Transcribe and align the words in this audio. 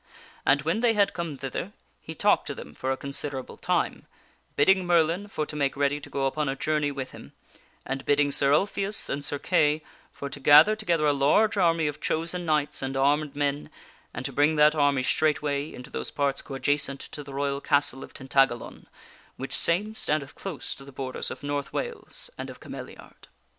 And 0.47 0.63
when 0.63 0.79
they 0.79 0.95
had 0.95 1.13
come 1.13 1.37
thither 1.37 1.73
he 1.99 2.15
talked 2.15 2.47
to 2.47 2.55
them 2.55 2.73
for 2.73 2.91
a 2.91 2.97
considerable 2.97 3.55
time, 3.55 4.07
bidding 4.55 4.83
Merlin 4.83 5.27
for 5.27 5.45
to 5.45 5.55
make 5.55 5.77
ready 5.77 6.01
to 6.01 6.09
go 6.09 6.25
upon 6.25 6.49
a 6.49 6.55
journey 6.55 6.89
with 6.91 7.11
him, 7.11 7.33
and 7.85 8.03
bidding 8.03 8.31
Sir 8.31 8.51
Ulfius 8.51 9.09
and 9.09 9.23
Sir 9.23 9.37
Kay 9.37 9.83
for 10.11 10.27
to 10.27 10.39
gather 10.39 10.75
together 10.75 11.05
a 11.05 11.13
large 11.13 11.55
army 11.55 11.85
of 11.85 12.01
chosen 12.01 12.47
knights 12.47 12.81
and 12.81 12.97
armed 12.97 13.35
men, 13.35 13.69
and 14.11 14.25
to 14.25 14.33
bring 14.33 14.55
that 14.55 14.73
army 14.73 15.03
straightway 15.03 15.71
into 15.71 15.91
those 15.91 16.09
parts 16.09 16.41
coadjacent 16.41 17.01
to 17.11 17.21
the 17.23 17.35
royal 17.35 17.61
castle 17.61 18.03
of 18.03 18.11
Tintagalon, 18.11 18.87
which 19.37 19.53
same 19.53 19.93
standeth 19.93 20.33
close 20.33 20.73
to 20.73 20.83
the 20.83 20.91
borders 20.91 21.29
of 21.29 21.43
North 21.43 21.71
Wales 21.73 22.31
and 22.39 22.49
of 22.49 22.59
Cameliard. 22.59 23.27